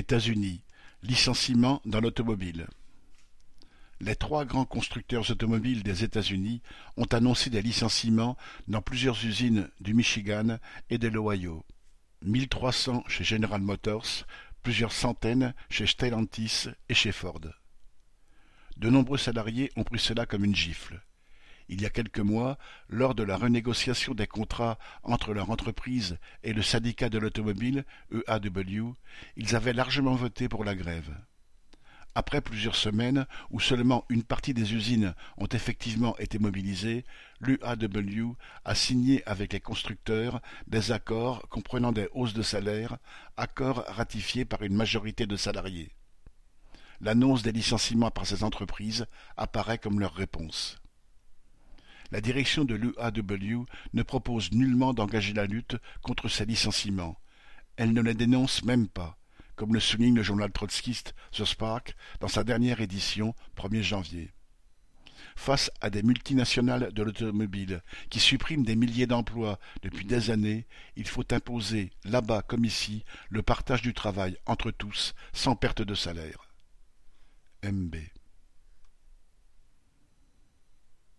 États-Unis, 0.00 0.62
licenciements 1.02 1.82
dans 1.84 2.00
l'automobile. 2.00 2.66
Les 4.00 4.16
trois 4.16 4.46
grands 4.46 4.64
constructeurs 4.64 5.30
automobiles 5.30 5.82
des 5.82 6.04
États-Unis 6.04 6.62
ont 6.96 7.04
annoncé 7.04 7.50
des 7.50 7.60
licenciements 7.60 8.38
dans 8.66 8.80
plusieurs 8.80 9.22
usines 9.26 9.68
du 9.78 9.92
Michigan 9.92 10.58
et 10.88 10.96
de 10.96 11.08
l'Ohio. 11.08 11.66
1300 12.22 13.04
chez 13.08 13.24
General 13.24 13.60
Motors, 13.60 14.24
plusieurs 14.62 14.92
centaines 14.92 15.52
chez 15.68 15.86
Stellantis 15.86 16.68
et 16.88 16.94
chez 16.94 17.12
Ford. 17.12 17.42
De 18.78 18.88
nombreux 18.88 19.18
salariés 19.18 19.70
ont 19.76 19.84
pris 19.84 19.98
cela 19.98 20.24
comme 20.24 20.46
une 20.46 20.56
gifle. 20.56 21.02
Il 21.72 21.80
y 21.80 21.86
a 21.86 21.90
quelques 21.90 22.18
mois, 22.18 22.58
lors 22.88 23.14
de 23.14 23.22
la 23.22 23.36
renégociation 23.36 24.12
des 24.12 24.26
contrats 24.26 24.76
entre 25.04 25.32
leur 25.32 25.50
entreprise 25.50 26.18
et 26.42 26.52
le 26.52 26.62
syndicat 26.62 27.08
de 27.08 27.18
l'automobile, 27.18 27.84
EAW, 28.10 28.96
ils 29.36 29.54
avaient 29.54 29.72
largement 29.72 30.16
voté 30.16 30.48
pour 30.48 30.64
la 30.64 30.74
grève. 30.74 31.14
Après 32.16 32.40
plusieurs 32.40 32.74
semaines 32.74 33.24
où 33.50 33.60
seulement 33.60 34.04
une 34.08 34.24
partie 34.24 34.52
des 34.52 34.74
usines 34.74 35.14
ont 35.36 35.46
effectivement 35.46 36.18
été 36.18 36.40
mobilisées, 36.40 37.04
l'UAW 37.38 38.36
a 38.64 38.74
signé 38.74 39.22
avec 39.24 39.52
les 39.52 39.60
constructeurs 39.60 40.42
des 40.66 40.90
accords 40.90 41.48
comprenant 41.50 41.92
des 41.92 42.08
hausses 42.14 42.34
de 42.34 42.42
salaire, 42.42 42.98
accords 43.36 43.84
ratifiés 43.86 44.44
par 44.44 44.62
une 44.62 44.74
majorité 44.74 45.24
de 45.24 45.36
salariés. 45.36 45.92
L'annonce 47.00 47.44
des 47.44 47.52
licenciements 47.52 48.10
par 48.10 48.26
ces 48.26 48.42
entreprises 48.42 49.06
apparaît 49.36 49.78
comme 49.78 50.00
leur 50.00 50.14
réponse. 50.14 50.80
La 52.10 52.20
direction 52.20 52.64
de 52.64 52.74
l'UAW 52.74 53.66
ne 53.92 54.02
propose 54.02 54.50
nullement 54.52 54.92
d'engager 54.92 55.32
la 55.32 55.46
lutte 55.46 55.76
contre 56.02 56.28
ces 56.28 56.44
licenciements. 56.44 57.20
Elle 57.76 57.92
ne 57.92 58.02
les 58.02 58.14
dénonce 58.14 58.64
même 58.64 58.88
pas, 58.88 59.16
comme 59.54 59.74
le 59.74 59.80
souligne 59.80 60.16
le 60.16 60.22
journal 60.22 60.50
trotskiste 60.50 61.14
The 61.32 61.44
Spark 61.44 61.94
dans 62.18 62.28
sa 62.28 62.42
dernière 62.42 62.80
édition, 62.80 63.34
1er 63.56 63.82
janvier. 63.82 64.32
Face 65.36 65.70
à 65.80 65.88
des 65.88 66.02
multinationales 66.02 66.92
de 66.92 67.02
l'automobile 67.02 67.82
qui 68.10 68.18
suppriment 68.18 68.64
des 68.64 68.76
milliers 68.76 69.06
d'emplois 69.06 69.58
depuis 69.82 70.04
des 70.04 70.30
années, 70.30 70.66
il 70.96 71.06
faut 71.06 71.32
imposer, 71.32 71.92
là-bas 72.04 72.42
comme 72.42 72.64
ici, 72.64 73.04
le 73.30 73.42
partage 73.42 73.82
du 73.82 73.94
travail 73.94 74.36
entre 74.46 74.70
tous, 74.70 75.14
sans 75.32 75.54
perte 75.54 75.82
de 75.82 75.94
salaire. 75.94 76.48
MB 77.62 77.96